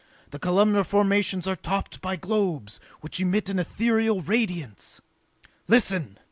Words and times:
The 0.31 0.39
columnar 0.39 0.83
formations 0.83 1.45
are 1.47 1.55
topped 1.55 2.01
by 2.01 2.15
globes 2.15 2.79
which 3.01 3.19
emit 3.19 3.49
an 3.49 3.59
ethereal 3.59 4.19
radiance!" 4.21 4.99
"Listen!" 5.67 6.17